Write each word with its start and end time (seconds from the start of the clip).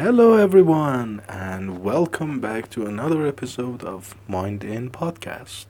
Hello, 0.00 0.34
everyone, 0.34 1.22
and 1.28 1.82
welcome 1.82 2.38
back 2.38 2.70
to 2.70 2.86
another 2.86 3.26
episode 3.26 3.82
of 3.82 4.14
Mind 4.28 4.62
In 4.62 4.90
Podcast. 4.90 5.66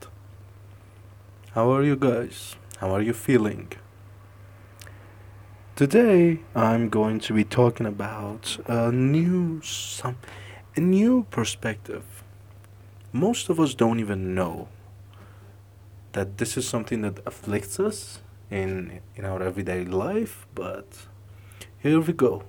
How 1.52 1.70
are 1.72 1.82
you 1.82 1.96
guys? 1.96 2.56
How 2.76 2.90
are 2.90 3.00
you 3.00 3.14
feeling? 3.14 3.72
Today, 5.76 6.40
I'm 6.54 6.90
going 6.90 7.20
to 7.20 7.32
be 7.32 7.42
talking 7.42 7.86
about 7.86 8.58
a 8.66 8.92
new 8.92 9.62
some 9.62 10.18
a 10.76 10.80
new 10.80 11.24
perspective. 11.30 12.04
Most 13.14 13.48
of 13.48 13.58
us 13.58 13.72
don't 13.72 13.98
even 13.98 14.34
know 14.34 14.68
that 16.12 16.36
this 16.36 16.58
is 16.58 16.68
something 16.68 17.00
that 17.00 17.26
afflicts 17.26 17.80
us 17.80 18.20
in 18.50 19.00
in 19.16 19.24
our 19.24 19.42
everyday 19.42 19.86
life, 19.86 20.46
but 20.54 21.06
here 21.78 22.02
we 22.02 22.12
go. 22.12 22.42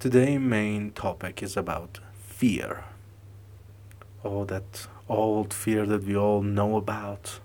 Today's 0.00 0.38
main 0.38 0.92
topic 0.92 1.42
is 1.42 1.56
about 1.56 1.98
fear. 2.22 2.84
Oh, 4.22 4.44
that 4.44 4.86
old 5.08 5.52
fear 5.52 5.86
that 5.86 6.04
we 6.04 6.16
all 6.16 6.40
know 6.40 6.76
about. 6.76 7.40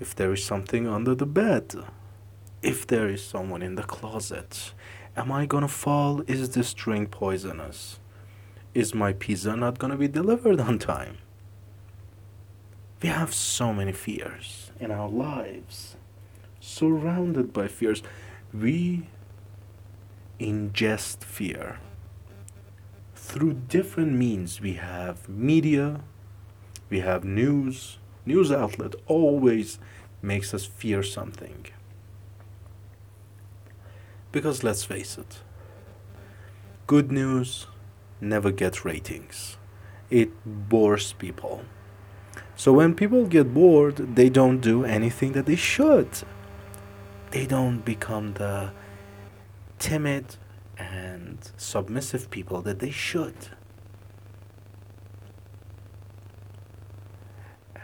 If 0.00 0.14
there 0.14 0.32
is 0.32 0.42
something 0.42 0.88
under 0.88 1.14
the 1.14 1.26
bed, 1.26 1.74
if 2.62 2.86
there 2.86 3.10
is 3.10 3.22
someone 3.22 3.60
in 3.60 3.74
the 3.74 3.82
closet, 3.82 4.72
am 5.18 5.30
I 5.30 5.44
gonna 5.44 5.68
fall? 5.68 6.22
Is 6.26 6.48
this 6.48 6.72
drink 6.72 7.10
poisonous? 7.10 8.00
Is 8.72 8.94
my 8.94 9.12
pizza 9.12 9.54
not 9.54 9.78
gonna 9.78 9.98
be 9.98 10.08
delivered 10.08 10.60
on 10.60 10.78
time? 10.78 11.18
We 13.02 13.10
have 13.10 13.34
so 13.34 13.74
many 13.74 13.92
fears 13.92 14.70
in 14.80 14.90
our 14.90 15.10
lives, 15.10 15.96
surrounded 16.58 17.52
by 17.52 17.68
fears. 17.68 18.02
We 18.50 19.08
ingest 20.40 21.22
fear. 21.22 21.78
Through 23.14 23.54
different 23.68 24.12
means, 24.12 24.60
we 24.60 24.74
have 24.74 25.28
media, 25.28 26.00
we 26.90 27.00
have 27.00 27.24
news. 27.24 27.98
News 28.26 28.52
outlet 28.52 28.94
always 29.06 29.78
makes 30.22 30.54
us 30.54 30.64
fear 30.64 31.02
something. 31.02 31.66
Because 34.32 34.64
let's 34.64 34.84
face 34.84 35.16
it, 35.18 35.40
good 36.86 37.12
news 37.12 37.66
never 38.20 38.50
gets 38.50 38.84
ratings. 38.84 39.58
It 40.10 40.30
bores 40.44 41.12
people. 41.12 41.62
So 42.56 42.72
when 42.72 42.94
people 42.94 43.26
get 43.26 43.52
bored, 43.52 44.16
they 44.16 44.28
don't 44.28 44.60
do 44.60 44.84
anything 44.84 45.32
that 45.32 45.46
they 45.46 45.56
should. 45.56 46.08
They 47.30 47.46
don't 47.46 47.84
become 47.84 48.34
the 48.34 48.72
timid 49.78 50.36
and 50.78 51.50
submissive 51.56 52.30
people 52.30 52.62
that 52.62 52.78
they 52.78 52.90
should. 52.90 53.34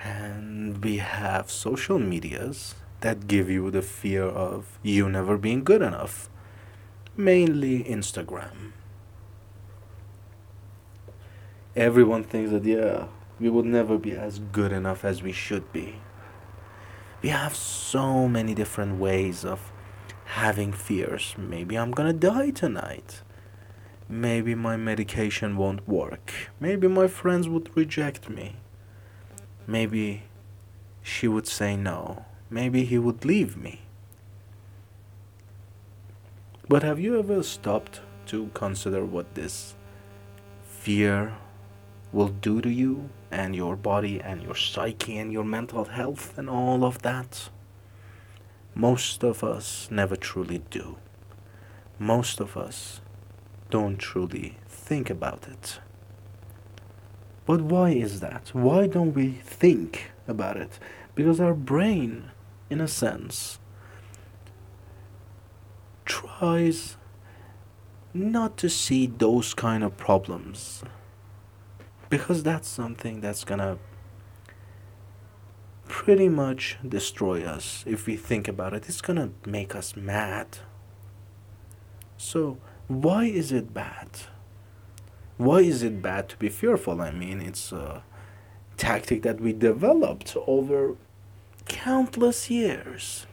And 0.03 0.83
we 0.83 0.99
have 0.99 1.51
social 1.51 1.99
medias 1.99 2.75
that 3.01 3.27
give 3.27 3.51
you 3.51 3.71
the 3.71 3.83
fear 3.83 4.25
of 4.25 4.79
you 4.83 5.09
never 5.09 5.37
being 5.37 5.65
good 5.65 5.83
enough, 5.83 6.29
mainly 7.17 7.85
Instagram. 7.85 8.73
Everyone 11.77 12.25
thinks 12.25 12.51
that, 12.51 12.65
yeah, 12.65 13.07
we 13.39 13.49
will 13.49 13.63
never 13.63 13.97
be 13.97 14.13
as 14.13 14.39
good 14.39 14.73
enough 14.73 15.05
as 15.05 15.23
we 15.23 15.33
should 15.33 15.73
be. 15.73 15.97
We 17.23 17.29
have 17.29 17.55
so 17.55 18.27
many 18.27 18.55
different 18.55 18.99
ways 18.99 19.45
of 19.45 19.70
having 20.31 20.73
fears. 20.73 21.35
Maybe 21.37 21.77
I'm 21.77 21.91
gonna 21.91 22.13
die 22.13 22.51
tonight. 22.51 23.23
Maybe 24.09 24.55
my 24.55 24.77
medication 24.77 25.57
won't 25.57 25.89
work. 25.89 26.33
Maybe 26.61 26.87
my 26.87 27.09
friends 27.09 27.49
would 27.49 27.77
reject 27.77 28.29
me. 28.29 28.57
Maybe 29.67 30.23
she 31.03 31.27
would 31.27 31.49
say 31.49 31.77
no. 31.77 32.27
Maybe 32.49 32.85
he 32.85 32.99
would 32.99 33.25
leave 33.25 33.57
me. 33.57 33.81
But 36.69 36.85
have 36.85 37.01
you 37.01 37.19
ever 37.19 37.43
stopped 37.43 38.01
to 38.27 38.51
consider 38.55 39.05
what 39.05 39.35
this 39.35 39.75
fear 40.65 41.35
will 42.13 42.29
do 42.29 42.61
to 42.61 42.71
you 42.71 43.11
and 43.33 43.57
your 43.57 43.75
body 43.75 44.21
and 44.21 44.43
your 44.43 44.55
psyche 44.55 45.19
and 45.19 45.33
your 45.33 45.45
mental 45.45 45.87
health 45.87 46.39
and 46.39 46.49
all 46.49 46.85
of 46.85 47.03
that? 47.03 47.51
Most 48.75 49.25
of 49.25 49.43
us 49.43 49.89
never 49.91 50.17
truly 50.17 50.63
do. 50.71 50.97
Most 51.99 52.41
of 52.41 52.57
us 52.57 53.01
don't 53.69 53.99
truly 53.99 54.59
think 54.69 55.11
about 55.11 55.47
it. 55.49 55.81
But 57.47 57.63
why 57.63 57.91
is 57.91 58.21
that? 58.21 58.51
Why 58.53 58.87
don't 58.87 59.13
we 59.13 59.33
think 59.33 60.13
about 60.29 60.57
it? 60.57 60.79
Because 61.15 61.41
our 61.41 61.55
brain, 61.55 62.31
in 62.71 62.81
a 62.81 62.89
sense, 62.89 63.59
tries 66.05 66.97
not 68.13 68.57
to 68.59 68.69
see 68.69 69.07
those 69.07 69.55
kind 69.55 69.85
of 69.85 69.97
problems. 69.97 70.83
Because 72.09 72.43
that's 72.43 72.69
something 72.69 73.21
that's 73.21 73.45
gonna 73.45 73.79
pretty 75.91 76.29
much 76.29 76.79
destroy 76.89 77.43
us 77.45 77.83
if 77.85 78.07
we 78.07 78.17
think 78.17 78.47
about 78.47 78.73
it. 78.73 78.89
It's 78.89 79.01
gonna 79.01 79.31
make 79.45 79.75
us 79.75 79.97
mad. 79.97 80.59
So, 82.17 82.59
why 82.87 83.25
is 83.25 83.51
it 83.51 83.75
bad? 83.75 84.09
Why 85.37 85.61
is 85.63 85.83
it 85.83 86.01
bad 86.01 86.29
to 86.29 86.37
be 86.37 86.49
fearful? 86.49 87.01
I 87.01 87.11
mean, 87.11 87.41
it's 87.41 87.73
a 87.73 88.05
tactic 88.77 89.23
that 89.23 89.41
we 89.41 89.53
developed 89.53 90.37
over 90.47 90.97
countless 91.67 92.49
years 92.49 93.27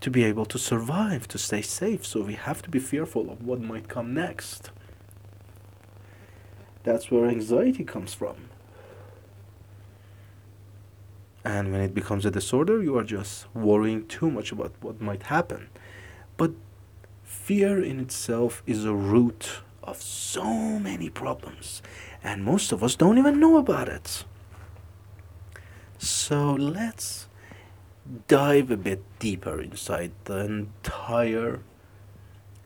to 0.00 0.10
be 0.10 0.24
able 0.24 0.46
to 0.46 0.58
survive, 0.58 1.28
to 1.28 1.38
stay 1.38 1.60
safe. 1.60 2.06
So, 2.06 2.22
we 2.22 2.34
have 2.34 2.62
to 2.62 2.70
be 2.70 2.78
fearful 2.78 3.30
of 3.30 3.44
what 3.44 3.60
might 3.60 3.86
come 3.86 4.14
next. 4.14 4.70
That's 6.84 7.10
where 7.10 7.26
anxiety 7.26 7.84
comes 7.84 8.14
from. 8.14 8.47
And 11.48 11.72
when 11.72 11.80
it 11.80 11.94
becomes 11.94 12.26
a 12.26 12.30
disorder, 12.30 12.82
you 12.82 12.98
are 12.98 13.04
just 13.04 13.46
worrying 13.54 14.06
too 14.06 14.30
much 14.30 14.52
about 14.52 14.74
what 14.82 15.00
might 15.00 15.22
happen. 15.22 15.70
But 16.36 16.52
fear 17.24 17.82
in 17.82 18.00
itself 18.00 18.62
is 18.66 18.84
a 18.84 18.92
root 18.92 19.62
of 19.82 20.02
so 20.02 20.44
many 20.78 21.08
problems, 21.08 21.80
and 22.22 22.44
most 22.44 22.70
of 22.70 22.84
us 22.84 22.96
don't 22.96 23.16
even 23.16 23.40
know 23.40 23.56
about 23.56 23.88
it. 23.88 24.26
So 25.96 26.52
let's 26.52 27.28
dive 28.26 28.70
a 28.70 28.76
bit 28.76 29.02
deeper 29.18 29.58
inside 29.58 30.12
the 30.24 30.44
entire 30.44 31.60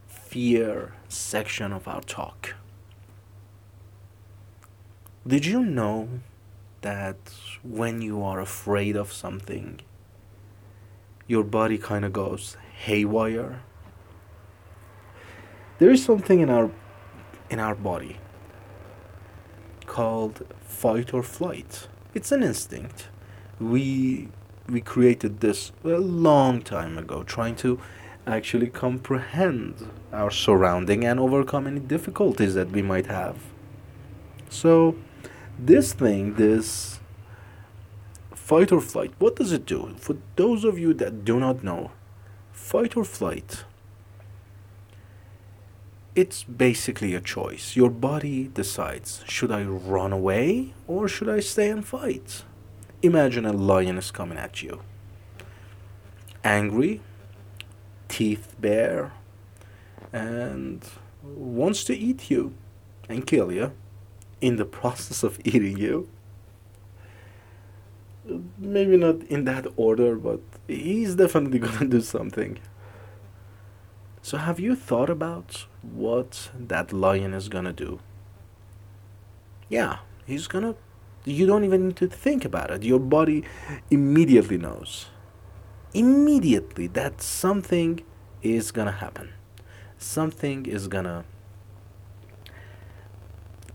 fear 0.09 0.95
section 1.09 1.73
of 1.73 1.87
our 1.87 2.01
talk. 2.01 2.57
Did 5.25 5.47
you 5.47 5.65
know 5.65 6.09
that 6.83 7.17
when 7.63 8.03
you 8.03 8.23
are 8.23 8.41
afraid 8.41 8.97
of 8.97 9.13
something, 9.13 9.81
your 11.27 11.45
body 11.45 11.79
kind 11.79 12.05
of 12.05 12.13
goes 12.13 12.57
haywire. 12.85 13.63
There 15.79 15.91
is 15.91 16.05
something 16.05 16.41
in 16.41 16.51
our 16.51 16.71
in 17.51 17.59
our 17.59 17.75
body 17.75 18.19
called 19.87 20.47
fight 20.61 21.13
or 21.13 21.23
flight. 21.23 21.89
It's 22.15 22.33
an 22.33 22.43
instinct. 22.43 23.09
We 23.59 24.29
we 24.69 24.81
created 24.81 25.41
this 25.41 25.73
a 25.85 25.89
long 25.89 26.63
time 26.63 26.99
ago 26.99 27.23
trying 27.23 27.57
to 27.57 27.81
actually 28.27 28.69
comprehend 28.69 29.89
our 30.13 30.31
surrounding 30.31 31.05
and 31.05 31.19
overcome 31.19 31.67
any 31.67 31.81
difficulties 31.81 32.55
that 32.55 32.71
we 32.71 32.83
might 32.83 33.07
have. 33.07 33.37
So 34.49 34.97
this 35.67 35.93
thing, 35.93 36.35
this 36.35 37.01
fight 38.35 38.73
or 38.73 38.81
flight, 38.81 39.13
what 39.19 39.37
does 39.37 39.53
it 39.53 39.65
do? 39.65 39.95
For 39.99 40.17
those 40.37 40.65
of 40.65 40.79
you 40.79 40.93
that 40.95 41.25
do 41.25 41.39
not 41.39 41.63
know, 41.63 41.93
fight 42.53 42.97
or 42.97 43.05
flight, 43.05 43.65
it's 46.15 46.43
basically 46.45 47.15
a 47.15 47.21
choice. 47.21 47.77
Your 47.77 47.91
body 47.91 48.51
decides 48.53 49.23
should 49.27 49.51
I 49.51 49.63
run 49.63 50.13
away 50.13 50.75
or 50.87 51.09
should 51.09 51.29
I 51.29 51.41
stay 51.41 51.71
and 51.71 51.87
fight? 51.87 52.45
Imagine 53.03 53.47
a 53.47 53.53
lion 53.53 53.99
is 53.99 54.11
coming 54.11 54.39
at 54.39 54.63
you. 54.63 54.83
Angry, 56.45 57.01
teeth 58.09 58.55
bare, 58.61 59.13
and 60.13 60.85
wants 61.23 61.85
to 61.85 61.97
eat 61.97 62.31
you 62.31 62.55
and 63.09 63.27
kill 63.27 63.53
you 63.53 63.73
in 64.43 64.57
the 64.57 64.67
process 64.67 65.23
of 65.23 65.41
eating 65.45 65.79
you. 65.79 66.09
Maybe 68.59 68.97
not 68.97 69.23
in 69.25 69.45
that 69.47 69.67
order, 69.77 70.17
but 70.17 70.41
he's 70.69 71.15
definitely 71.15 71.59
gonna 71.67 71.87
do 71.87 72.03
something. 72.03 72.59
So, 74.21 74.37
have 74.37 74.61
you 74.61 74.77
thought 74.77 75.11
about 75.11 75.67
what 75.83 76.51
that 76.57 76.93
lion 76.93 77.35
is 77.35 77.49
gonna 77.49 77.73
do? 77.73 77.99
Yeah, 79.69 79.99
he's 80.27 80.47
gonna. 80.47 80.77
You 81.25 81.47
don't 81.47 81.65
even 81.65 81.89
need 81.89 81.97
to 81.97 82.07
think 82.07 82.45
about 82.45 82.71
it. 82.71 82.83
Your 82.85 83.01
body 83.01 83.45
immediately 83.91 84.59
knows. 84.59 85.07
Immediately 85.95 86.89
that 86.89 87.21
something 87.21 88.03
is 88.43 88.71
gonna 88.71 88.93
happen. 88.93 89.33
Something 89.99 90.67
is 90.67 90.89
gonna 90.89 91.25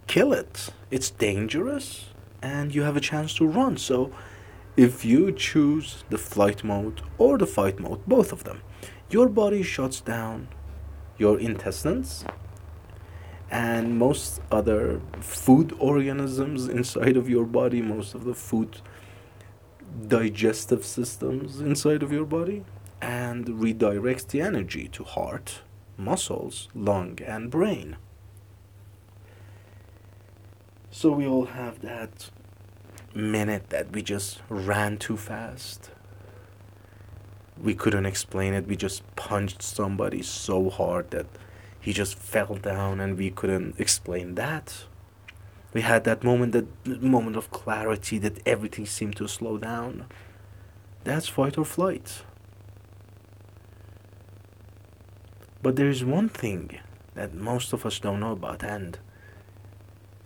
kill 0.07 0.33
it. 0.33 0.69
It's 0.89 1.09
dangerous 1.09 2.05
and 2.41 2.73
you 2.73 2.83
have 2.83 2.97
a 2.97 3.01
chance 3.01 3.33
to 3.35 3.47
run. 3.47 3.77
So, 3.77 4.11
if 4.75 5.03
you 5.03 5.31
choose 5.31 6.03
the 6.09 6.17
flight 6.17 6.63
mode 6.63 7.01
or 7.17 7.37
the 7.37 7.47
fight 7.47 7.79
mode, 7.79 8.05
both 8.05 8.31
of 8.31 8.43
them, 8.43 8.61
your 9.09 9.27
body 9.27 9.63
shuts 9.63 10.01
down 10.01 10.49
your 11.17 11.39
intestines 11.39 12.23
and 13.49 13.97
most 13.97 14.41
other 14.51 15.01
food 15.19 15.73
organisms 15.79 16.67
inside 16.67 17.17
of 17.17 17.29
your 17.29 17.45
body, 17.45 17.81
most 17.81 18.13
of 18.13 18.25
the 18.25 18.33
food 18.33 18.81
digestive 20.07 20.85
systems 20.85 21.61
inside 21.61 22.03
of 22.03 22.11
your 22.11 22.25
body, 22.25 22.63
and 23.01 23.45
redirects 23.47 24.27
the 24.27 24.41
energy 24.41 24.87
to 24.89 25.03
heart, 25.03 25.61
muscles, 25.97 26.67
lung, 26.75 27.17
and 27.25 27.49
brain. 27.49 27.95
So 30.97 31.11
we 31.11 31.27
all 31.27 31.45
have 31.45 31.81
that 31.81 32.31
minute 33.13 33.69
that 33.69 33.91
we 33.91 34.01
just 34.01 34.41
ran 34.49 34.97
too 34.97 35.17
fast 35.17 35.91
we 37.61 37.73
couldn't 37.73 38.05
explain 38.05 38.53
it. 38.53 38.67
We 38.67 38.75
just 38.75 39.03
punched 39.15 39.61
somebody 39.61 40.21
so 40.21 40.69
hard 40.69 41.11
that 41.11 41.25
he 41.79 41.93
just 41.93 42.17
fell 42.17 42.55
down 42.55 42.99
and 42.99 43.17
we 43.17 43.31
couldn't 43.31 43.79
explain 43.79 44.35
that. 44.35 44.85
We 45.73 45.81
had 45.81 46.03
that 46.05 46.23
moment, 46.23 46.53
that 46.53 47.01
moment 47.01 47.35
of 47.35 47.51
clarity 47.51 48.17
that 48.19 48.45
everything 48.47 48.85
seemed 48.85 49.15
to 49.17 49.27
slow 49.27 49.57
down. 49.57 50.05
That's 51.03 51.27
fight 51.27 51.57
or 51.57 51.65
flight. 51.65 52.23
But 55.61 55.75
there 55.75 55.89
is 55.89 56.03
one 56.03 56.29
thing 56.29 56.79
that 57.15 57.33
most 57.33 57.73
of 57.73 57.85
us 57.85 57.99
don't 57.99 58.19
know 58.19 58.31
about, 58.31 58.63
and 58.63 58.97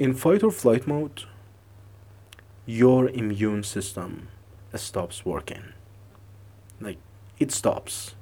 in 0.02 0.16
fight 0.16 0.42
or 0.42 0.50
flight 0.50 0.88
mode, 0.88 1.26
your 2.66 3.08
immune 3.10 3.62
system 3.62 4.30
stops 4.74 5.24
working. 5.24 5.74
Like 6.80 6.98
it 7.38 7.52
stops 7.52 8.16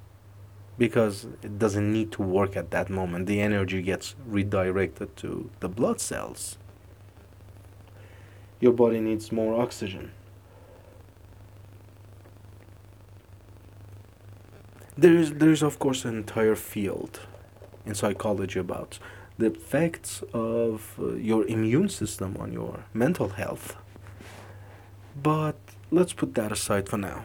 because 0.77 1.27
it 1.41 1.57
doesn't 1.57 1.89
need 1.93 2.11
to 2.11 2.21
work 2.21 2.57
at 2.57 2.71
that 2.71 2.89
moment. 2.89 3.27
The 3.27 3.39
energy 3.39 3.81
gets 3.81 4.15
redirected 4.25 5.15
to 5.23 5.49
the 5.61 5.69
blood 5.69 6.01
cells. 6.01 6.57
Your 8.59 8.73
body 8.73 8.99
needs 8.99 9.31
more 9.31 9.61
oxygen. 9.61 10.11
There 14.97 15.15
is, 15.15 15.31
there 15.35 15.51
is 15.51 15.63
of 15.63 15.79
course 15.79 16.03
an 16.03 16.17
entire 16.17 16.55
field 16.55 17.21
in 17.85 17.95
psychology 17.95 18.59
about 18.59 18.99
the 19.39 19.45
effects 19.45 20.21
of 20.33 20.95
uh, 20.99 21.13
your 21.13 21.47
immune 21.47 21.87
system 21.87 22.35
on 22.39 22.51
your 22.51 22.83
mental 22.93 23.29
health. 23.29 23.77
But 25.23 25.55
let's 25.91 26.11
put 26.11 26.35
that 26.35 26.51
aside 26.51 26.89
for 26.89 26.97
now 26.97 27.23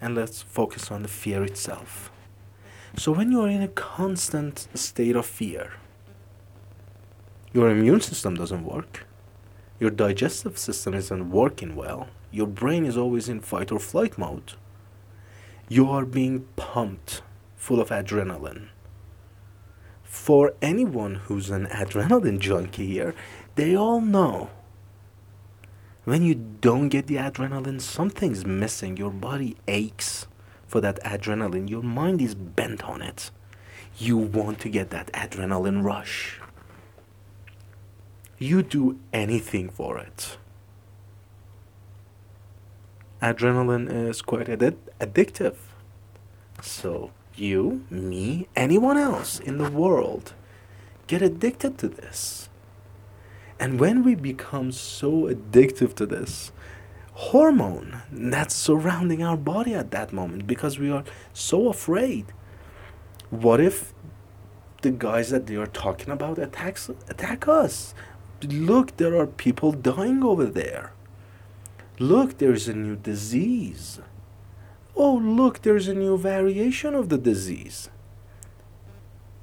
and 0.00 0.14
let's 0.14 0.40
focus 0.40 0.90
on 0.90 1.02
the 1.02 1.08
fear 1.08 1.42
itself. 1.42 2.12
So, 2.96 3.10
when 3.10 3.32
you 3.32 3.40
are 3.42 3.48
in 3.48 3.60
a 3.60 3.68
constant 3.68 4.68
state 4.74 5.16
of 5.16 5.26
fear, 5.26 5.72
your 7.52 7.70
immune 7.70 8.00
system 8.00 8.36
doesn't 8.36 8.64
work, 8.64 9.04
your 9.80 9.90
digestive 9.90 10.56
system 10.56 10.94
isn't 10.94 11.30
working 11.30 11.74
well, 11.74 12.08
your 12.30 12.46
brain 12.46 12.86
is 12.86 12.96
always 12.96 13.28
in 13.28 13.40
fight 13.40 13.72
or 13.72 13.80
flight 13.80 14.16
mode, 14.16 14.52
you 15.68 15.90
are 15.90 16.04
being 16.04 16.46
pumped 16.54 17.22
full 17.56 17.80
of 17.80 17.88
adrenaline. 17.88 18.68
For 20.16 20.54
anyone 20.60 21.16
who's 21.26 21.50
an 21.50 21.66
adrenaline 21.66 22.40
junkie 22.40 22.86
here, 22.88 23.14
they 23.54 23.76
all 23.76 24.00
know 24.00 24.50
when 26.02 26.22
you 26.22 26.34
don't 26.34 26.88
get 26.88 27.06
the 27.06 27.16
adrenaline, 27.16 27.80
something's 27.80 28.44
missing. 28.44 28.96
Your 28.96 29.10
body 29.10 29.56
aches 29.68 30.26
for 30.66 30.80
that 30.80 31.02
adrenaline. 31.04 31.68
Your 31.70 31.82
mind 31.82 32.20
is 32.20 32.34
bent 32.34 32.82
on 32.82 33.02
it. 33.02 33.30
You 33.98 34.16
want 34.16 34.58
to 34.60 34.68
get 34.68 34.90
that 34.90 35.12
adrenaline 35.12 35.84
rush. 35.84 36.40
You 38.38 38.62
do 38.62 38.98
anything 39.12 39.68
for 39.68 39.98
it. 39.98 40.38
Adrenaline 43.22 43.90
is 44.08 44.22
quite 44.22 44.48
ad- 44.48 44.78
addictive. 44.98 45.56
So, 46.62 47.12
you, 47.38 47.84
me, 47.90 48.48
anyone 48.56 48.96
else 48.96 49.38
in 49.38 49.58
the 49.58 49.70
world 49.70 50.34
get 51.06 51.22
addicted 51.22 51.78
to 51.78 51.88
this. 51.88 52.48
And 53.58 53.80
when 53.80 54.04
we 54.04 54.14
become 54.14 54.72
so 54.72 55.22
addictive 55.22 55.94
to 55.94 56.06
this 56.06 56.52
hormone 57.14 58.02
that's 58.12 58.54
surrounding 58.54 59.22
our 59.22 59.36
body 59.36 59.72
at 59.72 59.90
that 59.90 60.12
moment 60.12 60.46
because 60.46 60.78
we 60.78 60.90
are 60.90 61.04
so 61.32 61.68
afraid, 61.68 62.26
what 63.30 63.60
if 63.60 63.94
the 64.82 64.90
guys 64.90 65.30
that 65.30 65.46
they 65.46 65.56
are 65.56 65.66
talking 65.66 66.10
about 66.10 66.38
attacks 66.38 66.90
attack 67.08 67.48
us? 67.48 67.94
Look, 68.42 68.98
there 68.98 69.16
are 69.16 69.26
people 69.26 69.72
dying 69.72 70.22
over 70.22 70.44
there. 70.44 70.92
Look, 71.98 72.36
there's 72.36 72.68
a 72.68 72.74
new 72.74 72.96
disease. 72.96 74.00
Oh, 74.98 75.14
look, 75.22 75.60
there's 75.60 75.88
a 75.88 75.94
new 75.94 76.16
variation 76.16 76.94
of 76.94 77.10
the 77.10 77.18
disease. 77.18 77.90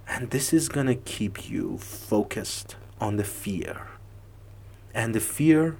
And 0.07 0.31
this 0.31 0.51
is 0.51 0.67
going 0.67 0.87
to 0.87 0.95
keep 0.95 1.47
you 1.47 1.77
focused 1.77 2.75
on 2.99 3.17
the 3.17 3.23
fear 3.23 3.87
and 4.93 5.13
the 5.13 5.19
fear, 5.19 5.77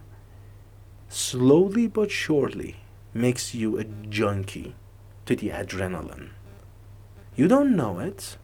slowly 1.10 1.88
but 1.88 2.12
surely, 2.12 2.78
makes 3.14 3.54
you 3.54 3.78
a 3.78 3.84
junkie 3.84 4.76
to 5.26 5.36
the 5.36 5.50
adrenaline. 5.50 6.30
You 7.36 7.48
don't 7.48 7.76
know 7.76 8.00
it. 8.00 8.38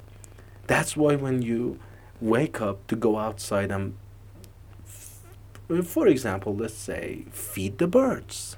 That's 0.68 0.96
why 0.98 1.16
when 1.16 1.42
you 1.42 1.80
wake 2.22 2.62
up 2.62 2.86
to 2.88 2.96
go 2.96 3.18
outside 3.18 3.72
and, 3.72 3.96
for 5.84 6.08
example, 6.08 6.56
let's 6.56 6.74
say, 6.74 7.26
feed 7.32 7.78
the 7.78 7.88
birds. 7.88 8.58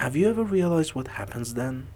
Have 0.00 0.16
you 0.16 0.30
ever 0.30 0.42
realized 0.42 0.94
what 0.94 1.08
happens 1.08 1.52
then? 1.52 1.88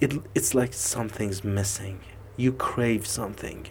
It, 0.00 0.12
it's 0.34 0.56
like 0.56 0.72
something's 0.72 1.44
missing. 1.44 2.00
You 2.36 2.52
crave 2.52 3.06
something. 3.06 3.68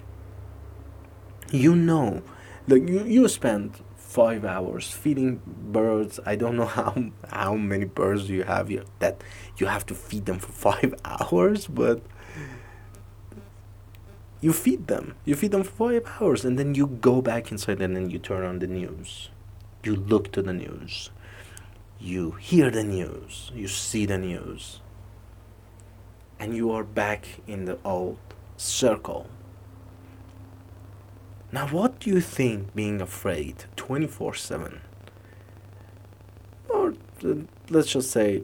You 1.52 1.76
know, 1.76 2.24
like 2.66 2.88
you, 2.88 3.04
you 3.04 3.28
spend 3.28 3.82
five 3.98 4.46
hours 4.46 4.90
feeding 4.90 5.42
birds. 5.46 6.18
I 6.26 6.38
don't 6.38 6.56
know 6.56 6.66
how 6.80 6.96
how 7.30 7.56
many 7.56 7.84
birds 7.84 8.30
you 8.30 8.44
have 8.44 8.70
here 8.70 8.86
that 9.00 9.22
you 9.58 9.66
have 9.66 9.86
to 9.88 9.94
feed 9.94 10.26
them 10.26 10.40
for 10.40 10.54
five 10.54 10.94
hours, 11.04 11.68
but 11.68 12.02
you 14.40 14.54
feed 14.54 14.88
them. 14.88 15.16
You 15.26 15.36
feed 15.36 15.52
them 15.52 15.64
for 15.64 15.92
five 15.92 16.22
hours, 16.22 16.46
and 16.46 16.58
then 16.58 16.74
you 16.74 16.88
go 16.88 17.22
back 17.22 17.52
inside, 17.52 17.82
and 17.82 17.98
then 17.98 18.10
you 18.10 18.18
turn 18.18 18.46
on 18.46 18.60
the 18.60 18.68
news. 18.68 19.30
You 19.84 19.98
look 19.98 20.32
to 20.32 20.42
the 20.42 20.54
news. 20.54 21.10
You 22.06 22.32
hear 22.32 22.70
the 22.70 22.84
news. 22.84 23.52
You 23.54 23.68
see 23.68 24.06
the 24.06 24.18
news. 24.18 24.80
And 26.40 26.56
you 26.56 26.72
are 26.72 26.84
back 26.84 27.28
in 27.48 27.66
the 27.66 27.78
old 27.84 28.20
circle 28.58 29.28
now, 31.56 31.68
what 31.68 32.00
do 32.02 32.10
you 32.10 32.20
think 32.20 32.76
being 32.76 33.00
afraid 33.00 33.64
24 33.78 34.34
7? 34.34 34.82
Or 36.68 36.94
uh, 37.24 37.34
let's 37.70 37.94
just 37.94 38.12
say 38.12 38.44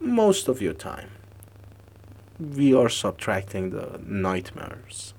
most 0.00 0.48
of 0.48 0.60
your 0.60 0.72
time. 0.72 1.10
We 2.40 2.74
are 2.74 2.88
subtracting 2.88 3.70
the 3.70 4.00
nightmares. 4.04 5.14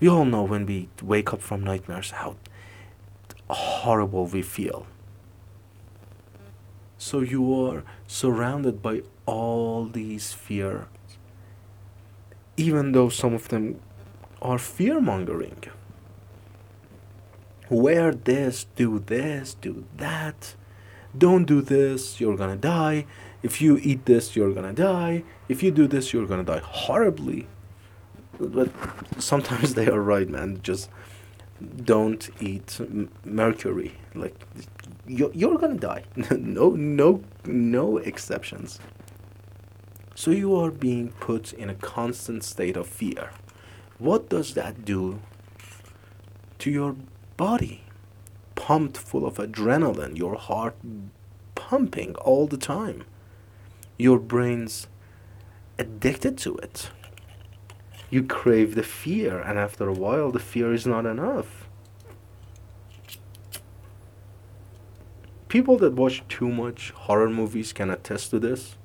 We 0.00 0.08
all 0.08 0.24
know 0.24 0.42
when 0.42 0.66
we 0.66 0.88
wake 1.00 1.32
up 1.32 1.40
from 1.40 1.62
nightmares 1.62 2.10
how 2.10 2.34
horrible 3.48 4.26
we 4.26 4.42
feel. 4.42 4.88
So 7.04 7.20
you 7.20 7.44
are 7.66 7.82
surrounded 8.06 8.80
by 8.80 9.02
all 9.26 9.84
these 9.84 10.32
fears, 10.32 10.86
even 12.56 12.92
though 12.92 13.10
some 13.10 13.34
of 13.34 13.48
them 13.48 13.78
are 14.40 14.56
fear 14.56 15.02
mongering. 15.02 15.64
Wear 17.68 18.14
this, 18.14 18.64
do 18.74 18.98
this, 19.00 19.52
do 19.52 19.84
that. 19.98 20.54
don't 21.16 21.44
do 21.44 21.60
this, 21.60 22.22
you're 22.22 22.38
gonna 22.38 22.56
die. 22.56 23.04
If 23.42 23.60
you 23.60 23.76
eat 23.82 24.06
this, 24.06 24.34
you're 24.34 24.54
gonna 24.54 24.72
die. 24.72 25.24
If 25.46 25.62
you 25.62 25.70
do 25.72 25.86
this, 25.86 26.14
you're 26.14 26.26
gonna 26.26 26.42
die 26.54 26.62
horribly. 26.64 27.48
But 28.40 28.70
sometimes 29.18 29.74
they 29.78 29.88
are 29.88 30.00
right, 30.00 30.28
man. 30.28 30.60
Just 30.62 30.88
don't 31.64 32.28
eat 32.40 32.80
mercury. 33.24 33.94
Like 34.14 34.34
you're, 35.06 35.32
you're 35.32 35.58
gonna 35.58 35.74
die. 35.74 36.04
no, 36.30 36.70
no, 36.70 37.22
no 37.44 37.98
exceptions. 37.98 38.78
So 40.14 40.30
you 40.30 40.54
are 40.56 40.70
being 40.70 41.10
put 41.20 41.52
in 41.52 41.68
a 41.68 41.74
constant 41.74 42.44
state 42.44 42.76
of 42.76 42.86
fear. 42.86 43.30
What 43.98 44.28
does 44.28 44.54
that 44.54 44.84
do 44.84 45.20
to 46.58 46.70
your 46.70 46.96
body? 47.36 47.82
Pumped 48.54 48.96
full 48.96 49.26
of 49.26 49.36
adrenaline, 49.36 50.16
your 50.16 50.36
heart 50.36 50.76
pumping 51.54 52.14
all 52.16 52.46
the 52.46 52.56
time. 52.56 53.04
Your 53.98 54.18
brain's 54.18 54.86
addicted 55.78 56.38
to 56.38 56.56
it. 56.58 56.90
You 58.10 58.22
crave 58.22 58.74
the 58.74 58.82
fear, 58.82 59.40
and 59.40 59.58
after 59.58 59.88
a 59.88 59.92
while, 59.92 60.30
the 60.30 60.38
fear 60.38 60.72
is 60.72 60.86
not 60.86 61.06
enough. 61.06 61.68
People 65.48 65.76
that 65.78 65.92
watch 65.92 66.22
too 66.28 66.48
much 66.48 66.90
horror 66.90 67.30
movies 67.30 67.72
can 67.72 67.90
attest 67.90 68.30
to 68.30 68.38
this. 68.38 68.76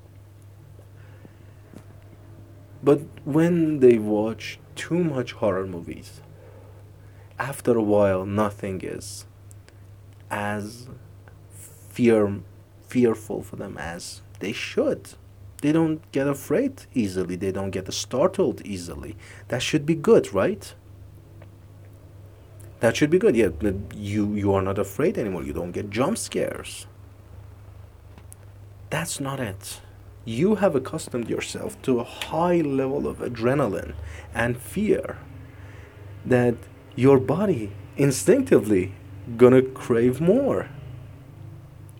But 2.82 3.00
when 3.24 3.80
they 3.80 3.98
watch 3.98 4.58
too 4.74 5.02
much 5.04 5.32
horror 5.32 5.66
movies, 5.66 6.20
after 7.38 7.76
a 7.76 7.82
while, 7.82 8.24
nothing 8.24 8.80
is 8.82 9.26
as 10.30 10.88
fear 11.90 12.40
fearful 12.86 13.42
for 13.42 13.56
them 13.56 13.76
as 13.78 14.22
they 14.38 14.52
should. 14.52 15.14
They 15.60 15.72
don't 15.72 16.00
get 16.12 16.26
afraid 16.26 16.86
easily. 16.94 17.36
They 17.36 17.52
don't 17.52 17.70
get 17.70 17.92
startled 17.92 18.62
easily. 18.64 19.16
That 19.48 19.62
should 19.62 19.84
be 19.84 19.94
good, 19.94 20.32
right? 20.32 20.74
That 22.80 22.96
should 22.96 23.10
be 23.10 23.18
good. 23.18 23.36
Yeah, 23.36 23.50
you 23.94 24.34
you 24.34 24.54
are 24.54 24.62
not 24.62 24.78
afraid 24.78 25.18
anymore. 25.18 25.42
You 25.42 25.52
don't 25.52 25.72
get 25.72 25.90
jump 25.90 26.16
scares. 26.16 26.86
That's 28.88 29.20
not 29.20 29.38
it. 29.38 29.80
You 30.24 30.56
have 30.56 30.74
accustomed 30.74 31.28
yourself 31.28 31.80
to 31.82 32.00
a 32.00 32.04
high 32.04 32.60
level 32.60 33.06
of 33.06 33.18
adrenaline 33.18 33.94
and 34.34 34.58
fear 34.58 35.18
that 36.24 36.54
your 36.96 37.18
body 37.18 37.72
instinctively 37.96 38.92
gonna 39.36 39.62
crave 39.62 40.20
more. 40.20 40.68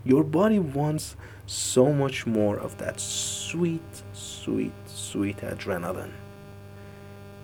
Your 0.05 0.25
body 0.25 0.59
wants 0.59 1.17
so 1.51 1.93
much 1.93 2.27
more 2.27 2.57
of 2.57 2.79
that 2.79 3.01
sweet, 3.01 3.83
sweet, 4.13 4.73
sweet 4.87 5.39
adrenaline. 5.39 6.13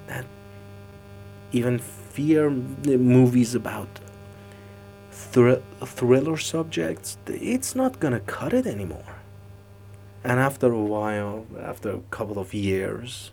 That 0.06 0.24
even 1.50 1.80
fear 1.80 2.48
movies 2.48 3.56
about 3.56 3.88
thr- 5.10 5.64
thriller 5.84 6.36
subjects, 6.36 7.18
it's 7.26 7.74
not 7.74 7.98
gonna 7.98 8.20
cut 8.20 8.52
it 8.52 8.64
anymore. 8.64 9.16
And 10.22 10.38
after 10.38 10.72
a 10.72 10.84
while, 10.84 11.44
after 11.60 11.90
a 11.90 12.00
couple 12.10 12.38
of 12.38 12.54
years, 12.54 13.32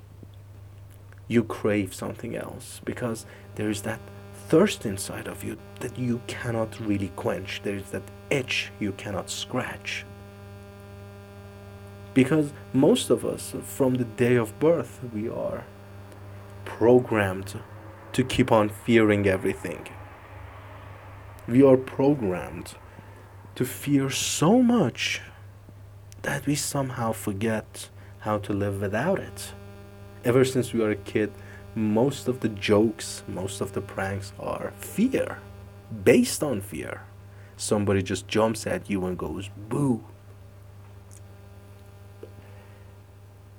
you 1.28 1.44
crave 1.44 1.94
something 1.94 2.36
else 2.36 2.82
because 2.84 3.28
there 3.56 3.70
is 3.70 3.84
that 3.84 4.00
thirst 4.48 4.88
inside 4.88 5.28
of 5.28 5.44
you 5.44 5.56
that 5.82 6.00
you 6.00 6.20
cannot 6.26 6.80
really 6.80 7.12
quench. 7.16 7.62
There 7.64 7.76
is 7.76 7.92
that 7.92 8.04
itch 8.32 8.72
you 8.80 8.92
cannot 8.94 9.30
scratch. 9.30 10.06
Because 12.14 12.54
most 12.74 13.10
of 13.10 13.26
us, 13.26 13.56
from 13.64 13.96
the 13.96 14.06
day 14.06 14.36
of 14.36 14.60
birth, 14.60 15.00
we 15.14 15.28
are 15.28 15.66
programmed 16.66 17.60
to 18.14 18.24
keep 18.24 18.52
on 18.52 18.70
fearing 18.70 19.28
everything. 19.28 19.88
We 21.48 21.64
are 21.64 21.78
programmed 21.78 22.76
to 23.56 23.66
fear 23.66 24.10
so 24.10 24.62
much 24.62 25.22
that 26.22 26.46
we 26.46 26.56
somehow 26.56 27.12
forget 27.12 27.90
how 28.20 28.38
to 28.40 28.54
live 28.54 28.82
without 28.82 29.20
it. 29.20 29.54
Ever 30.24 30.46
since 30.46 30.72
we 30.72 30.82
are 30.82 30.92
a 30.92 30.96
kid, 30.96 31.32
most 31.76 32.28
of 32.28 32.40
the 32.40 32.50
jokes, 32.50 33.24
most 33.28 33.60
of 33.60 33.74
the 33.74 33.82
pranks 33.82 34.32
are 34.40 34.72
fear, 34.78 35.40
based 36.04 36.44
on 36.44 36.62
fear. 36.62 37.02
Somebody 37.58 38.02
just 38.02 38.28
jumps 38.28 38.66
at 38.68 38.90
you 38.90 39.06
and 39.06 39.18
goes, 39.18 39.50
boo. 39.68 40.04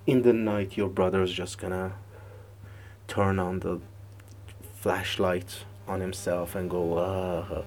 In 0.07 0.23
the 0.23 0.33
night, 0.33 0.77
your 0.77 0.89
brother's 0.89 1.33
just 1.33 1.59
gonna 1.59 1.93
turn 3.09 3.39
on 3.39 3.61
the 3.61 3.81
flashlight 4.77 5.65
on 5.89 6.01
himself 6.01 6.55
and 6.55 6.69
go, 6.69 6.99
uh, 6.99 7.63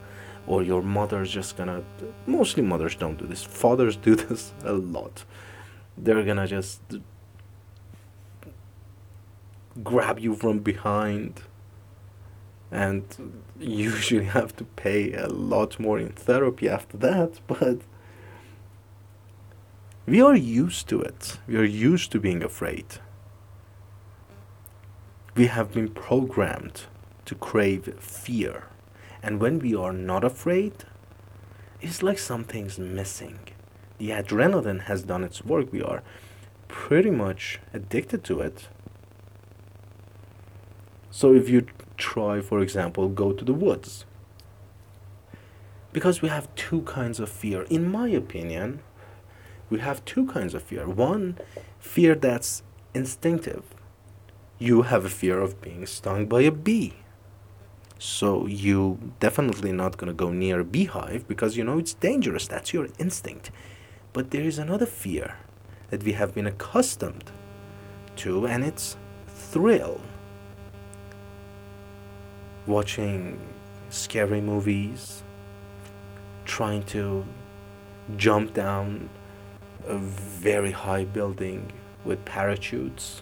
or 0.46 0.64
your 0.64 0.82
mother's 0.82 1.32
just 1.32 1.58
gonna, 1.58 1.84
mostly 2.26 2.64
mothers 2.64 2.96
don't 2.96 3.18
do 3.18 3.26
this, 3.26 3.44
fathers 3.44 3.96
do 3.96 4.16
this 4.28 4.54
a 4.64 4.74
lot. 4.74 5.26
They're 5.98 6.24
gonna 6.24 6.48
just 6.48 6.82
grab 9.84 10.20
you 10.20 10.36
from 10.36 10.60
behind 10.60 11.42
and 12.72 13.42
usually 13.60 14.26
have 14.26 14.56
to 14.56 14.64
pay 14.64 15.14
a 15.14 15.28
lot 15.28 15.80
more 15.80 16.00
in 16.00 16.10
therapy 16.10 16.68
after 16.68 16.98
that 16.98 17.40
but 17.48 17.80
we 20.08 20.22
are 20.22 20.36
used 20.36 20.88
to 20.88 21.02
it. 21.02 21.38
We 21.48 21.58
are 21.58 21.64
used 21.64 22.12
to 22.14 22.20
being 22.20 22.42
afraid. 22.42 22.86
We 25.36 25.48
have 25.48 25.74
been 25.74 25.90
programmed 25.90 26.86
to 27.26 27.36
crave 27.36 27.94
fear. 28.00 28.64
And 29.22 29.40
when 29.40 29.60
we 29.60 29.76
are 29.76 29.94
not 29.94 30.24
afraid 30.24 30.86
it's 31.80 32.02
like 32.02 32.18
something's 32.18 32.80
missing. 32.80 33.40
The 34.00 34.10
adrenaline 34.10 34.84
has 34.84 35.04
done 35.04 35.24
its 35.24 35.46
work. 35.46 35.72
We 35.72 35.82
are 35.82 36.02
pretty 36.68 37.12
much 37.12 37.60
addicted 37.74 38.24
to 38.26 38.42
it. 38.42 38.68
So 41.12 41.34
if 41.34 41.50
you 41.50 41.68
try, 41.98 42.42
for 42.42 42.60
example, 42.62 43.10
go 43.10 43.32
to 43.32 43.46
the 43.46 43.54
woods, 43.54 44.06
because 45.94 46.22
we 46.22 46.30
have 46.30 46.54
two 46.56 46.82
kinds 46.82 47.20
of 47.20 47.30
fear. 47.30 47.64
In 47.64 47.90
my 47.90 48.08
opinion, 48.10 48.82
we 49.70 49.80
have 49.80 50.04
two 50.06 50.26
kinds 50.28 50.54
of 50.54 50.64
fear. 50.64 50.88
One, 50.88 51.38
fear 51.80 52.16
that's 52.16 52.64
instinctive. 52.94 53.64
You 54.60 54.84
have 54.84 55.06
a 55.06 55.10
fear 55.10 55.40
of 55.40 55.62
being 55.62 55.86
stung 55.86 56.26
by 56.26 56.42
a 56.42 56.52
bee. 56.52 56.94
So 58.00 58.46
you 58.46 59.14
definitely 59.20 59.72
not 59.72 59.98
going 59.98 60.08
to 60.08 60.14
go 60.14 60.30
near 60.30 60.60
a 60.60 60.64
beehive 60.64 61.28
because 61.28 61.58
you 61.58 61.64
know 61.64 61.80
it's 61.80 61.94
dangerous. 61.94 62.48
That's 62.48 62.74
your 62.74 62.88
instinct. 62.98 63.52
But 64.14 64.32
there 64.32 64.44
is 64.44 64.58
another 64.58 64.86
fear 64.86 65.36
that 65.90 66.04
we 66.04 66.14
have 66.14 66.34
been 66.34 66.48
accustomed 66.48 67.32
to 68.18 68.48
and 68.48 68.64
it's 68.64 68.98
thrill 69.28 70.02
watching 72.66 73.40
scary 73.90 74.42
movies, 74.42 75.24
trying 76.46 76.84
to 76.84 77.26
jump 78.18 78.54
down 78.54 79.10
a 79.88 79.98
very 79.98 80.72
high 80.72 81.06
building 81.06 81.72
with 82.04 82.24
parachutes, 82.26 83.22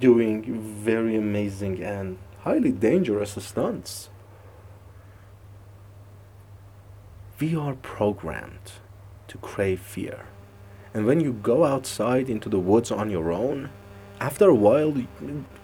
doing 0.00 0.60
very 0.60 1.16
amazing 1.16 1.82
and 1.82 2.18
highly 2.40 2.72
dangerous 2.72 3.32
stunts. 3.44 4.08
We 7.38 7.54
are 7.54 7.74
programmed 7.74 8.72
to 9.28 9.38
crave 9.38 9.80
fear. 9.80 10.26
And 10.94 11.04
when 11.04 11.20
you 11.20 11.32
go 11.32 11.64
outside 11.64 12.30
into 12.30 12.48
the 12.48 12.58
woods 12.58 12.90
on 12.90 13.10
your 13.10 13.30
own, 13.30 13.68
after 14.20 14.48
a 14.48 14.54
while, 14.54 14.94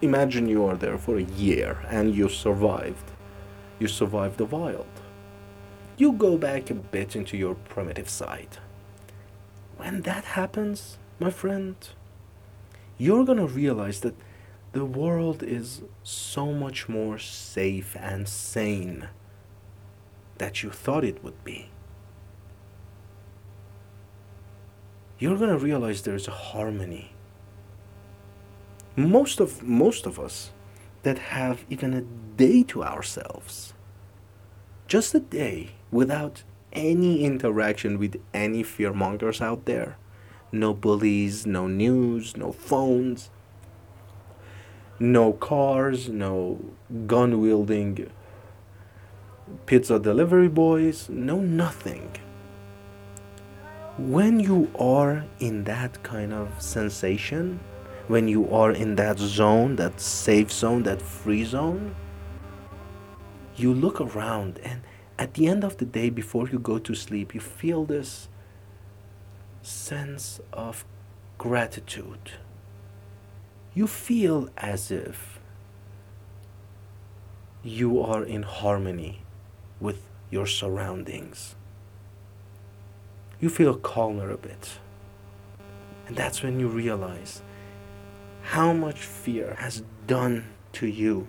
imagine 0.01 0.47
you 0.47 0.65
are 0.65 0.75
there 0.75 0.99
for 0.99 1.17
a 1.17 1.23
year 1.23 1.83
and 1.89 2.13
you 2.13 2.29
survived. 2.29 3.11
You 3.79 3.87
survived 3.87 4.37
the 4.37 4.45
wild. 4.45 4.85
You 5.97 6.11
go 6.13 6.37
back 6.37 6.69
a 6.69 6.73
bit 6.73 7.15
into 7.15 7.37
your 7.37 7.55
primitive 7.55 8.09
side. 8.09 8.57
When 9.77 10.01
that 10.01 10.25
happens, 10.25 10.97
my 11.19 11.29
friend, 11.29 11.75
you're 12.97 13.25
gonna 13.25 13.47
realize 13.47 13.99
that 14.01 14.15
the 14.71 14.85
world 14.85 15.43
is 15.43 15.81
so 16.01 16.51
much 16.51 16.89
more 16.89 17.19
safe 17.19 17.95
and 17.99 18.27
sane 18.27 19.09
that 20.37 20.63
you 20.63 20.71
thought 20.71 21.03
it 21.03 21.23
would 21.23 21.43
be. 21.43 21.69
You're 25.19 25.37
gonna 25.37 25.57
realize 25.57 26.01
there's 26.01 26.27
a 26.27 26.31
harmony 26.31 27.13
most 28.95 29.39
of 29.39 29.63
most 29.63 30.05
of 30.05 30.19
us 30.19 30.51
that 31.01 31.17
have 31.17 31.65
even 31.69 31.93
a 31.93 32.01
day 32.37 32.63
to 32.63 32.83
ourselves 32.83 33.73
just 34.87 35.15
a 35.15 35.19
day 35.19 35.71
without 35.91 36.43
any 36.73 37.23
interaction 37.23 37.99
with 37.99 38.19
any 38.33 38.63
fearmongers 38.63 39.41
out 39.41 39.65
there. 39.65 39.97
No 40.51 40.73
bullies, 40.73 41.45
no 41.45 41.67
news, 41.67 42.37
no 42.37 42.51
phones, 42.51 43.29
no 44.99 45.33
cars, 45.33 46.09
no 46.09 46.59
gun 47.07 47.41
wielding 47.41 48.09
pizza 49.65 49.99
delivery 49.99 50.47
boys, 50.47 51.09
no 51.09 51.39
nothing. 51.39 52.11
When 53.97 54.39
you 54.39 54.71
are 54.79 55.25
in 55.39 55.65
that 55.65 56.01
kind 56.03 56.33
of 56.33 56.49
sensation, 56.61 57.59
when 58.07 58.27
you 58.27 58.51
are 58.51 58.71
in 58.71 58.95
that 58.95 59.19
zone, 59.19 59.75
that 59.77 59.99
safe 59.99 60.51
zone, 60.51 60.83
that 60.83 61.01
free 61.01 61.43
zone, 61.43 61.95
you 63.55 63.73
look 63.73 64.01
around 64.01 64.59
and 64.59 64.81
at 65.17 65.35
the 65.35 65.47
end 65.47 65.63
of 65.63 65.77
the 65.77 65.85
day 65.85 66.09
before 66.09 66.49
you 66.49 66.59
go 66.59 66.79
to 66.79 66.95
sleep 66.95 67.33
you 67.33 67.39
feel 67.39 67.85
this 67.85 68.27
sense 69.63 70.39
of 70.51 70.85
gratitude. 71.37 72.31
You 73.73 73.87
feel 73.87 74.49
as 74.57 74.91
if 74.91 75.39
you 77.63 78.01
are 78.01 78.23
in 78.23 78.43
harmony 78.43 79.23
with 79.79 80.01
your 80.29 80.45
surroundings. 80.45 81.55
You 83.39 83.49
feel 83.49 83.75
calmer 83.75 84.29
a 84.29 84.37
bit. 84.37 84.79
And 86.07 86.15
that's 86.15 86.43
when 86.43 86.59
you 86.59 86.67
realize 86.67 87.41
how 88.41 88.73
much 88.73 88.99
fear 88.99 89.55
has 89.59 89.83
done 90.05 90.45
to 90.73 90.87
you 90.87 91.27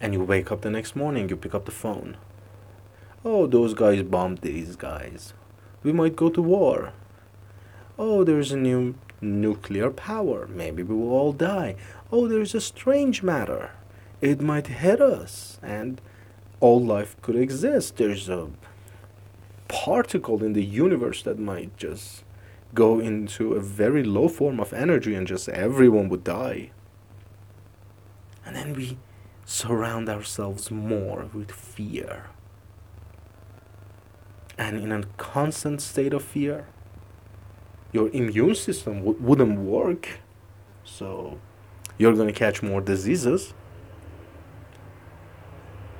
and 0.00 0.12
you 0.12 0.22
wake 0.22 0.52
up 0.52 0.62
the 0.62 0.70
next 0.70 0.94
morning, 0.94 1.28
you 1.28 1.36
pick 1.36 1.54
up 1.54 1.64
the 1.64 1.70
phone. 1.70 2.16
Oh, 3.24 3.46
those 3.46 3.74
guys 3.74 4.02
bombed 4.02 4.38
these 4.38 4.76
guys. 4.76 5.34
We 5.82 5.92
might 5.92 6.16
go 6.16 6.28
to 6.30 6.42
war. 6.42 6.92
Oh, 7.98 8.24
there's 8.24 8.52
a 8.52 8.56
new 8.56 8.94
nuclear 9.20 9.90
power. 9.90 10.46
Maybe 10.46 10.82
we 10.82 10.94
will 10.94 11.10
all 11.10 11.32
die. 11.32 11.74
Oh, 12.12 12.28
there's 12.28 12.54
a 12.54 12.60
strange 12.60 13.22
matter. 13.22 13.72
It 14.20 14.40
might 14.40 14.68
hit 14.68 15.00
us, 15.00 15.58
and 15.62 16.00
all 16.60 16.80
life 16.80 17.20
could 17.22 17.36
exist. 17.36 17.96
There's 17.96 18.28
a 18.28 18.48
particle 19.68 20.42
in 20.42 20.54
the 20.54 20.64
universe 20.64 21.22
that 21.22 21.38
might 21.38 21.76
just 21.76 22.24
go 22.74 22.98
into 22.98 23.54
a 23.54 23.60
very 23.60 24.02
low 24.02 24.28
form 24.28 24.60
of 24.60 24.72
energy 24.72 25.14
and 25.14 25.26
just 25.26 25.48
everyone 25.48 26.08
would 26.08 26.24
die. 26.24 26.70
And 28.44 28.56
then 28.56 28.74
we 28.74 28.98
surround 29.48 30.10
ourselves 30.10 30.70
more 30.70 31.30
with 31.32 31.50
fear. 31.50 32.26
And 34.58 34.78
in 34.78 34.92
a 34.92 35.04
constant 35.16 35.80
state 35.80 36.12
of 36.12 36.22
fear, 36.22 36.66
your 37.90 38.10
immune 38.10 38.54
system 38.54 38.98
w- 38.98 39.18
wouldn't 39.18 39.58
work. 39.60 40.20
So 40.84 41.38
you're 41.96 42.12
going 42.12 42.26
to 42.26 42.34
catch 42.34 42.62
more 42.62 42.82
diseases. 42.82 43.54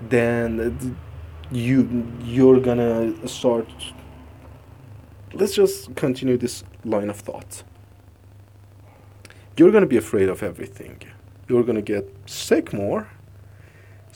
Then 0.02 0.60
uh, 0.60 1.50
you 1.50 2.06
you're 2.22 2.60
going 2.60 2.78
to 2.78 3.26
start 3.26 3.66
let's 5.32 5.54
just 5.54 5.96
continue 5.96 6.36
this 6.36 6.64
line 6.84 7.08
of 7.08 7.18
thought. 7.18 7.62
You're 9.56 9.70
going 9.70 9.82
to 9.88 9.88
be 9.88 9.96
afraid 9.96 10.28
of 10.28 10.42
everything. 10.42 11.00
You're 11.48 11.62
going 11.62 11.76
to 11.76 11.88
get 11.94 12.04
sick 12.26 12.74
more 12.74 13.08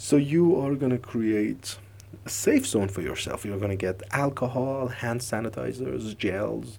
so 0.03 0.17
you 0.17 0.61
are 0.61 0.75
going 0.75 0.91
to 0.91 0.99
create 0.99 1.79
a 2.27 2.29
safe 2.29 2.67
zone 2.67 2.89
for 2.89 3.03
yourself. 3.03 3.45
You're 3.45 3.61
going 3.61 3.71
to 3.71 3.77
get 3.77 4.03
alcohol, 4.11 4.89
hand 4.89 5.21
sanitizers, 5.21 6.19
gels, 6.19 6.77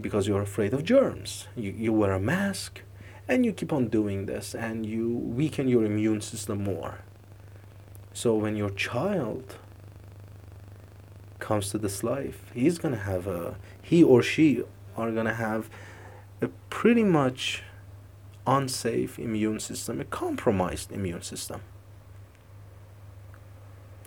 because 0.00 0.28
you're 0.28 0.42
afraid 0.42 0.72
of 0.72 0.84
germs. 0.84 1.48
You, 1.56 1.72
you 1.76 1.92
wear 1.92 2.12
a 2.12 2.20
mask, 2.20 2.82
and 3.26 3.44
you 3.44 3.52
keep 3.52 3.72
on 3.72 3.88
doing 3.88 4.26
this, 4.26 4.54
and 4.54 4.86
you 4.86 5.08
weaken 5.12 5.66
your 5.66 5.84
immune 5.84 6.20
system 6.20 6.62
more. 6.62 7.00
So 8.12 8.36
when 8.36 8.54
your 8.54 8.70
child 8.70 9.56
comes 11.40 11.68
to 11.70 11.78
this 11.78 12.04
life, 12.04 12.52
he's 12.54 12.78
going 12.78 12.94
to 12.94 13.00
have 13.00 13.26
a, 13.26 13.56
he 13.82 14.04
or 14.04 14.22
she 14.22 14.62
are 14.96 15.10
going 15.10 15.26
to 15.26 15.34
have 15.34 15.68
a 16.40 16.46
pretty 16.70 17.02
much 17.02 17.64
unsafe 18.46 19.18
immune 19.18 19.58
system, 19.58 20.00
a 20.00 20.04
compromised 20.04 20.92
immune 20.92 21.22
system. 21.22 21.62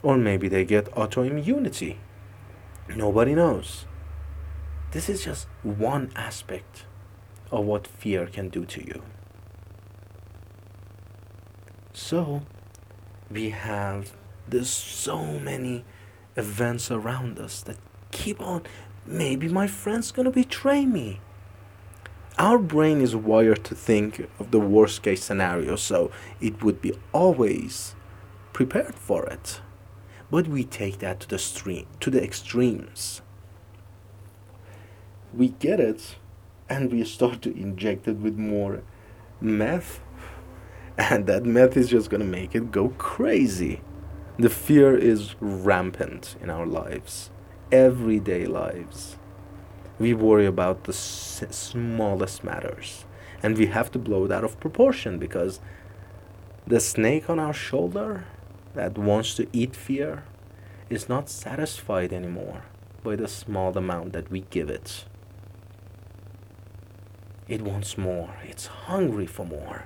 Or 0.06 0.18
maybe 0.18 0.48
they 0.48 0.66
get 0.66 0.86
autoimmunity. 0.92 1.96
Nobody 2.96 3.34
knows. 3.34 3.86
This 4.92 5.10
is 5.10 5.26
just 5.26 5.48
one 5.64 6.12
aspect 6.16 6.86
of 7.52 7.66
what 7.66 7.88
fear 7.88 8.28
can 8.28 8.50
do 8.50 8.66
to 8.66 8.86
you. 8.86 9.02
So, 11.92 12.44
we 13.32 13.50
have 13.50 14.14
there's 14.48 14.70
so 14.70 15.40
many 15.40 15.84
events 16.36 16.92
around 16.92 17.40
us 17.40 17.64
that 17.64 17.78
keep 18.12 18.40
on 18.40 18.62
maybe 19.08 19.48
my 19.48 19.66
friend's 19.66 20.12
gonna 20.12 20.30
betray 20.30 20.86
me 20.86 21.20
our 22.38 22.60
brain 22.60 23.02
is 23.02 23.16
wired 23.16 23.64
to 23.64 23.74
think 23.74 24.30
of 24.40 24.52
the 24.52 24.60
worst 24.60 25.02
case 25.02 25.24
scenario 25.24 25.76
so 25.76 26.12
it 26.40 26.62
would 26.62 26.80
be 26.80 26.94
always 27.12 27.96
prepared 28.54 28.94
for 28.94 29.26
it 29.26 29.62
but 30.30 30.48
we 30.48 30.64
take 30.64 31.00
that 31.00 31.20
to 31.22 31.30
the 31.30 31.40
stream 31.40 31.88
to 32.00 32.10
the 32.10 32.24
extremes. 32.24 33.22
We 35.34 35.50
get 35.50 35.80
it 35.80 36.16
and 36.70 36.92
we 36.92 37.04
start 37.04 37.42
to 37.44 37.56
inject 37.56 38.08
it 38.08 38.18
with 38.18 38.38
more 38.38 38.84
meth. 39.42 40.00
And 40.98 41.26
that 41.28 41.44
meth 41.44 41.76
is 41.76 41.90
just 41.90 42.10
going 42.10 42.22
to 42.22 42.28
make 42.28 42.56
it 42.56 42.72
go 42.72 42.88
crazy. 42.98 43.82
The 44.40 44.50
fear 44.50 44.96
is 44.96 45.36
rampant 45.42 46.38
in 46.42 46.50
our 46.50 46.66
lives 46.66 47.32
everyday 47.72 48.46
lives. 48.46 49.18
We 50.00 50.14
worry 50.14 50.46
about 50.46 50.84
the 50.84 50.94
s- 50.94 51.44
smallest 51.50 52.44
matters 52.44 53.06
and 53.42 53.58
we 53.58 53.68
have 53.68 53.92
to 53.92 54.00
blow 54.00 54.26
it 54.26 54.32
out 54.32 54.44
of 54.44 54.60
proportion 54.60 55.18
because 55.20 55.60
the 56.68 56.80
snake 56.80 57.30
on 57.30 57.40
our 57.40 57.54
shoulder 57.54 58.26
that 58.76 58.98
wants 58.98 59.34
to 59.36 59.48
eat 59.52 59.76
fear 59.76 60.24
is 60.90 61.10
not 61.10 61.30
satisfied 61.30 62.14
anymore 62.14 62.64
by 63.04 63.16
the 63.16 63.28
small 63.28 63.76
amount 63.78 64.14
that 64.14 64.30
we 64.30 64.42
give 64.50 64.70
it. 64.70 65.06
It 67.48 67.62
wants 67.62 67.98
more, 67.98 68.36
it's 68.44 68.68
hungry 68.68 69.26
for 69.26 69.46
more. 69.46 69.86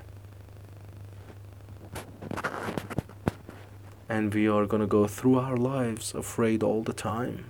And 4.08 4.34
we 4.34 4.48
are 4.48 4.66
going 4.66 4.82
to 4.82 4.88
go 4.88 5.08
through 5.08 5.38
our 5.38 5.56
lives 5.56 6.16
afraid 6.16 6.64
all 6.64 6.82
the 6.82 6.94
time, 6.94 7.46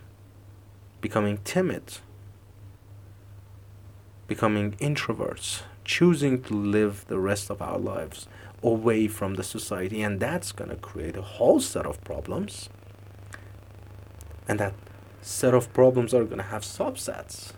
becoming 1.00 1.40
timid, 1.46 2.00
becoming 4.28 4.74
introverts, 4.74 5.62
choosing 5.86 6.42
to 6.44 6.54
live 6.54 7.06
the 7.08 7.20
rest 7.20 7.50
of 7.50 7.62
our 7.62 7.80
lives 7.80 8.28
away 8.64 9.08
from 9.08 9.36
the 9.36 9.44
society, 9.44 10.02
and 10.02 10.20
that's 10.20 10.52
going 10.52 10.70
to 10.70 10.76
create 10.76 11.16
a 11.16 11.22
whole 11.22 11.60
set 11.60 11.86
of 11.86 12.04
problems. 12.04 12.70
And 14.48 14.60
that 14.60 14.74
set 15.22 15.54
of 15.54 15.72
problems 15.74 16.14
are 16.14 16.26
going 16.26 16.38
to 16.38 16.44
have 16.44 16.64
subsets 16.64 17.54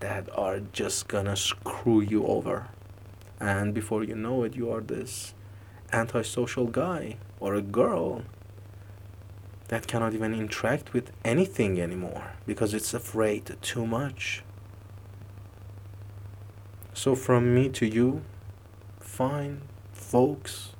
that 0.00 0.28
are 0.36 0.60
just 0.60 1.08
going 1.08 1.26
to 1.26 1.36
screw 1.36 2.00
you 2.00 2.26
over. 2.26 2.68
And 3.40 3.74
before 3.74 4.04
you 4.04 4.14
know 4.14 4.42
it, 4.44 4.56
you 4.56 4.70
are 4.70 4.80
this 4.80 5.34
antisocial 5.92 6.66
guy 6.66 7.16
or 7.40 7.54
a 7.54 7.62
girl 7.62 8.22
that 9.68 9.86
cannot 9.86 10.14
even 10.14 10.34
interact 10.34 10.92
with 10.92 11.10
anything 11.24 11.80
anymore 11.80 12.32
because 12.46 12.74
it's 12.74 12.92
afraid 12.94 13.56
too 13.62 13.86
much. 13.86 14.42
So, 16.92 17.14
from 17.14 17.54
me 17.54 17.68
to 17.70 17.86
you, 17.86 18.22
fine 19.00 19.62
folks 20.14 20.70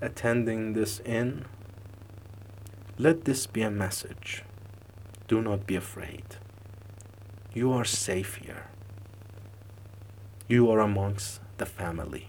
attending 0.00 0.72
this 0.72 1.00
inn, 1.00 1.44
let 2.96 3.24
this 3.24 3.44
be 3.44 3.60
a 3.62 3.70
message. 3.72 4.44
Do 5.26 5.42
not 5.42 5.66
be 5.66 5.74
afraid. 5.74 6.36
You 7.52 7.72
are 7.72 7.84
safe 7.84 8.36
here. 8.36 8.68
You 10.46 10.70
are 10.70 10.78
amongst 10.78 11.40
the 11.56 11.66
family. 11.66 12.28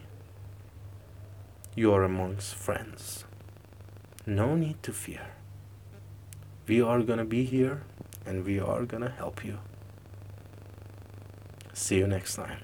You 1.75 1.93
are 1.93 2.03
amongst 2.03 2.55
friends. 2.55 3.25
No 4.25 4.55
need 4.55 4.81
to 4.81 4.91
fear. 4.91 5.27
We 6.65 6.81
are 6.81 7.03
going 7.03 7.19
to 7.19 7.25
be 7.25 7.43
here 7.43 7.83
and 8.25 8.43
we 8.43 8.59
are 8.59 8.85
going 8.85 9.03
to 9.03 9.11
help 9.11 9.45
you. 9.45 9.59
See 11.73 11.99
you 11.99 12.07
next 12.07 12.33
time. 12.33 12.63